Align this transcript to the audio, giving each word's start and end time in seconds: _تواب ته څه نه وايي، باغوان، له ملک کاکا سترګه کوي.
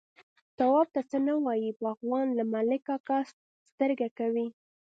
_تواب 0.57 0.87
ته 0.95 1.01
څه 1.09 1.17
نه 1.27 1.33
وايي، 1.45 1.69
باغوان، 1.81 2.27
له 2.37 2.43
ملک 2.53 2.81
کاکا 2.87 3.19
سترګه 3.71 4.07
کوي. 4.19 4.47